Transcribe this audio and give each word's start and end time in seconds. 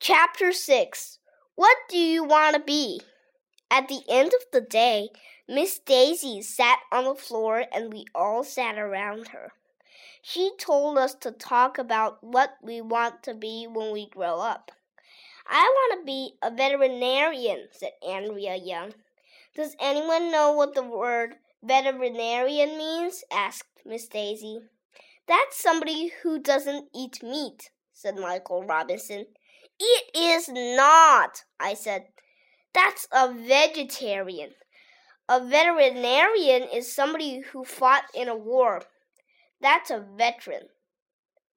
Chapter 0.00 0.52
6 0.52 1.20
What 1.54 1.76
do 1.88 1.96
you 1.96 2.24
want 2.24 2.56
to 2.56 2.60
be? 2.60 3.02
At 3.70 3.86
the 3.86 4.02
end 4.08 4.32
of 4.34 4.44
the 4.52 4.60
day, 4.60 5.10
Miss 5.48 5.78
Daisy 5.78 6.42
sat 6.42 6.80
on 6.90 7.04
the 7.04 7.14
floor 7.14 7.66
and 7.72 7.92
we 7.92 8.04
all 8.12 8.42
sat 8.42 8.78
around 8.78 9.28
her. 9.28 9.52
She 10.22 10.50
told 10.58 10.98
us 10.98 11.14
to 11.16 11.30
talk 11.30 11.78
about 11.78 12.18
what 12.20 12.56
we 12.60 12.80
want 12.80 13.22
to 13.22 13.34
be 13.34 13.68
when 13.70 13.92
we 13.92 14.08
grow 14.08 14.40
up. 14.40 14.72
I 15.46 15.62
want 15.62 16.00
to 16.00 16.04
be 16.04 16.32
a 16.42 16.50
veterinarian, 16.50 17.68
said 17.70 17.92
Andrea 18.04 18.56
Young. 18.56 18.92
Does 19.54 19.76
anyone 19.78 20.32
know 20.32 20.50
what 20.50 20.74
the 20.74 20.82
word 20.82 21.36
veterinarian 21.62 22.76
means? 22.76 23.22
asked 23.30 23.82
Miss 23.84 24.08
Daisy. 24.08 24.58
That's 25.28 25.62
somebody 25.62 26.10
who 26.22 26.40
doesn't 26.40 26.88
eat 26.92 27.22
meat, 27.22 27.70
said 27.92 28.16
Michael 28.16 28.64
Robinson. 28.64 29.26
It 29.78 30.16
is 30.16 30.48
not, 30.48 31.44
I 31.60 31.74
said. 31.74 32.06
That's 32.72 33.06
a 33.12 33.32
vegetarian. 33.32 34.50
A 35.28 35.44
veterinarian 35.44 36.64
is 36.72 36.94
somebody 36.94 37.40
who 37.40 37.64
fought 37.64 38.04
in 38.14 38.28
a 38.28 38.36
war. 38.36 38.82
That's 39.60 39.90
a 39.90 40.04
veteran, 40.16 40.68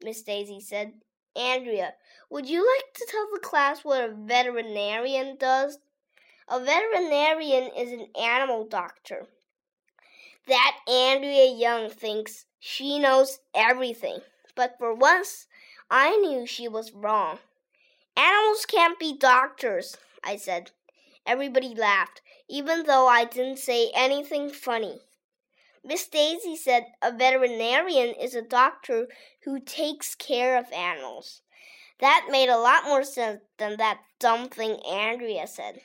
Miss 0.03 0.21
Daisy 0.23 0.59
said. 0.59 0.93
Andrea, 1.35 1.93
would 2.29 2.49
you 2.49 2.65
like 2.65 2.93
to 2.95 3.07
tell 3.09 3.27
the 3.33 3.39
class 3.39 3.85
what 3.85 4.03
a 4.03 4.13
veterinarian 4.13 5.37
does? 5.37 5.77
A 6.47 6.59
veterinarian 6.59 7.69
is 7.77 7.91
an 7.91 8.07
animal 8.19 8.65
doctor. 8.65 9.27
That 10.47 10.77
Andrea 10.87 11.53
Young 11.53 11.89
thinks 11.89 12.45
she 12.59 12.97
knows 12.97 13.39
everything, 13.53 14.19
but 14.55 14.75
for 14.79 14.93
once 14.95 15.47
I 15.91 16.17
knew 16.17 16.47
she 16.47 16.67
was 16.67 16.91
wrong. 16.91 17.39
Animals 18.19 18.65
can't 18.65 18.99
be 18.99 19.17
doctors, 19.17 19.95
I 20.25 20.35
said. 20.35 20.71
Everybody 21.25 21.73
laughed, 21.73 22.21
even 22.49 22.83
though 22.83 23.07
I 23.07 23.23
didn't 23.23 23.59
say 23.59 23.91
anything 23.95 24.49
funny. 24.49 24.99
Miss 25.85 26.05
Daisy 26.05 26.57
said 26.57 26.87
a 27.01 27.13
veterinarian 27.13 28.13
is 28.13 28.35
a 28.35 28.41
doctor 28.41 29.07
who 29.45 29.61
takes 29.61 30.15
care 30.15 30.57
of 30.57 30.69
animals. 30.73 31.43
That 32.01 32.27
made 32.29 32.49
a 32.49 32.57
lot 32.57 32.83
more 32.83 33.05
sense 33.05 33.39
than 33.57 33.77
that 33.77 34.01
dumb 34.19 34.49
thing 34.49 34.81
Andrea 34.85 35.47
said. 35.47 35.79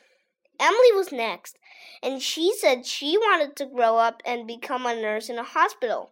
Emily 0.59 0.93
was 0.93 1.13
next, 1.13 1.57
and 2.03 2.21
she 2.21 2.53
said 2.59 2.85
she 2.85 3.17
wanted 3.17 3.55
to 3.57 3.67
grow 3.67 3.99
up 3.99 4.25
and 4.27 4.45
become 4.45 4.87
a 4.87 5.01
nurse 5.01 5.29
in 5.29 5.39
a 5.39 5.45
hospital. 5.45 6.11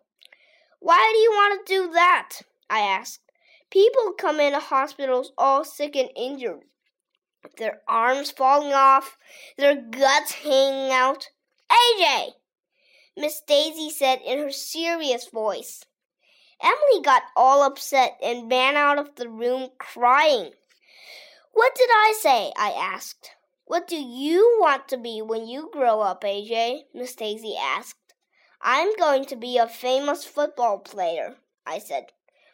Why 0.78 1.10
do 1.12 1.19
you 1.19 1.30
want 1.32 1.66
to 1.66 1.75
do 1.75 1.92
that? 1.94 2.42
I 2.70 2.78
asked. 2.78 3.31
People 3.73 4.12
come 4.19 4.39
into 4.39 4.59
hospitals 4.59 5.33
all 5.39 5.65
sick 5.65 5.97
and 5.97 6.11
injured 6.15 6.61
their 7.56 7.81
arms 7.89 8.31
falling 8.31 8.75
off, 8.75 9.17
their 9.56 9.75
guts 9.75 10.33
hanging 10.33 10.92
out. 10.92 11.28
AJ! 11.70 12.33
Miss 13.17 13.41
Daisy 13.41 13.89
said 13.89 14.20
in 14.27 14.41
her 14.41 14.53
serious 14.53 15.27
voice. 15.27 15.87
Emily 16.62 17.03
got 17.03 17.23
all 17.34 17.62
upset 17.62 18.19
and 18.23 18.50
ran 18.50 18.77
out 18.77 18.98
of 18.98 19.15
the 19.17 19.31
room 19.31 19.70
crying. 19.78 20.53
What 21.55 21.75
did 21.75 21.89
I 21.91 22.15
say? 22.20 22.53
I 22.55 22.73
asked. 22.73 23.31
What 23.65 23.89
do 23.89 23.97
you 23.97 24.59
want 24.61 24.87
to 24.89 24.98
be 24.98 25.23
when 25.23 25.48
you 25.48 25.70
grow 25.73 26.03
up, 26.03 26.25
AJ? 26.25 26.83
Miss 26.93 27.15
Daisy 27.15 27.55
asked. 27.59 28.12
I'm 28.61 28.95
going 28.97 29.25
to 29.25 29.37
be 29.37 29.56
a 29.56 29.67
famous 29.67 30.27
football 30.27 30.78
player, 30.78 31.37
I 31.67 31.78
said. 31.78 32.12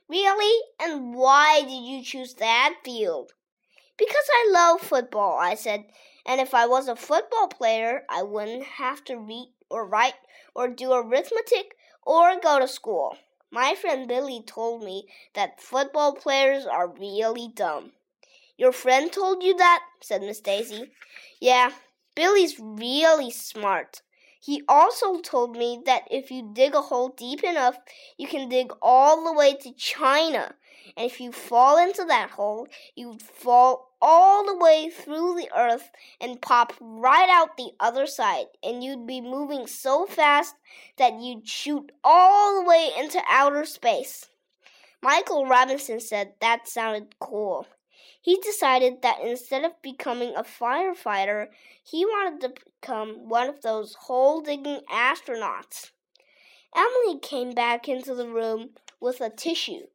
Really? 0.08 0.62
And 0.80 1.14
why 1.14 1.60
did 1.62 1.84
you 1.84 2.02
choose 2.02 2.34
that 2.34 2.76
field? 2.84 3.32
Because 3.98 4.28
I 4.32 4.50
love 4.50 4.80
football, 4.80 5.38
I 5.38 5.54
said. 5.54 5.84
And 6.24 6.40
if 6.40 6.54
I 6.54 6.66
was 6.66 6.88
a 6.88 6.96
football 6.96 7.48
player, 7.48 8.04
I 8.08 8.22
wouldn't 8.22 8.64
have 8.64 9.04
to 9.04 9.16
read 9.16 9.52
or 9.70 9.86
write 9.86 10.14
or 10.54 10.68
do 10.68 10.92
arithmetic 10.92 11.74
or 12.02 12.40
go 12.40 12.58
to 12.58 12.68
school. 12.68 13.16
My 13.50 13.74
friend 13.74 14.06
Billy 14.06 14.42
told 14.42 14.82
me 14.82 15.08
that 15.34 15.60
football 15.60 16.14
players 16.14 16.66
are 16.66 16.86
really 16.88 17.48
dumb. 17.54 17.92
Your 18.56 18.72
friend 18.72 19.12
told 19.12 19.42
you 19.42 19.56
that? 19.56 19.84
said 20.00 20.22
Miss 20.22 20.40
Daisy. 20.40 20.90
Yeah, 21.40 21.72
Billy's 22.14 22.58
really 22.58 23.30
smart. 23.30 24.02
He 24.40 24.62
also 24.68 25.20
told 25.20 25.56
me 25.56 25.82
that 25.84 26.06
if 26.10 26.30
you 26.30 26.50
dig 26.52 26.74
a 26.74 26.80
hole 26.80 27.08
deep 27.08 27.42
enough, 27.42 27.78
you 28.16 28.28
can 28.28 28.48
dig 28.48 28.72
all 28.80 29.24
the 29.24 29.32
way 29.32 29.54
to 29.54 29.72
China. 29.72 30.54
And 30.96 31.06
if 31.06 31.20
you 31.20 31.32
fall 31.32 31.76
into 31.76 32.04
that 32.04 32.30
hole, 32.30 32.68
you'd 32.94 33.20
fall 33.20 33.94
all 34.00 34.46
the 34.46 34.56
way 34.56 34.90
through 34.90 35.34
the 35.34 35.50
earth 35.56 35.90
and 36.20 36.40
pop 36.40 36.72
right 36.80 37.28
out 37.28 37.56
the 37.56 37.72
other 37.80 38.06
side. 38.06 38.46
And 38.62 38.82
you'd 38.82 39.06
be 39.06 39.20
moving 39.20 39.66
so 39.66 40.06
fast 40.06 40.54
that 40.96 41.20
you'd 41.20 41.48
shoot 41.48 41.90
all 42.04 42.60
the 42.60 42.68
way 42.68 42.90
into 42.96 43.20
outer 43.28 43.64
space. 43.64 44.28
Michael 45.02 45.46
Robinson 45.46 46.00
said 46.00 46.34
that 46.40 46.68
sounded 46.68 47.18
cool 47.20 47.66
he 48.20 48.36
decided 48.36 49.02
that 49.02 49.20
instead 49.22 49.64
of 49.64 49.80
becoming 49.82 50.34
a 50.34 50.42
firefighter, 50.42 51.48
he 51.82 52.04
wanted 52.04 52.40
to 52.40 52.62
become 52.80 53.28
one 53.28 53.48
of 53.48 53.62
those 53.62 53.94
hole 53.94 54.40
digging 54.40 54.80
astronauts. 54.90 55.92
Emily 56.76 57.18
came 57.20 57.52
back 57.52 57.88
into 57.88 58.14
the 58.14 58.28
room 58.28 58.70
with 59.00 59.20
a 59.20 59.30
tissue. 59.30 59.86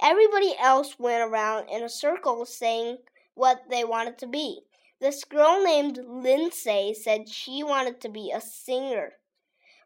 Everybody 0.00 0.54
else 0.58 0.98
went 0.98 1.28
around 1.30 1.68
in 1.68 1.82
a 1.82 1.88
circle 1.88 2.44
saying 2.46 2.98
what 3.34 3.62
they 3.70 3.84
wanted 3.84 4.18
to 4.18 4.26
be. 4.26 4.60
This 5.00 5.24
girl 5.24 5.62
named 5.62 6.00
Lindsay 6.04 6.94
said 6.94 7.28
she 7.28 7.62
wanted 7.62 8.00
to 8.00 8.08
be 8.08 8.32
a 8.32 8.40
singer. 8.40 9.12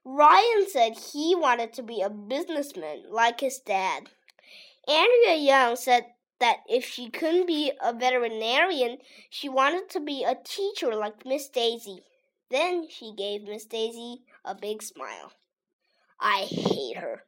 Ryan 0.05 0.67
said 0.69 0.99
he 0.99 1.35
wanted 1.35 1.73
to 1.75 1.83
be 1.83 2.01
a 2.01 2.11
businessman 2.11 3.05
like 3.11 3.41
his 3.41 3.59
dad. 3.59 4.09
Andrea 4.89 5.37
Young 5.37 5.77
said 5.77 6.07
that 6.43 6.59
if 6.69 6.85
she 6.85 7.09
couldn't 7.09 7.47
be 7.47 7.71
a 7.81 7.93
veterinarian, 7.93 8.99
she 9.31 9.49
wanted 9.49 9.89
to 9.91 10.01
be 10.01 10.25
a 10.25 10.35
teacher 10.35 10.93
like 10.93 11.25
Miss 11.25 11.49
Daisy. 11.49 12.03
Then 12.51 12.89
she 12.91 13.15
gave 13.17 13.45
Miss 13.45 13.65
Daisy 13.65 14.23
a 14.45 14.53
big 14.53 14.83
smile. 14.83 15.33
I 16.19 16.49
hate 16.51 16.97
her, 16.97 17.23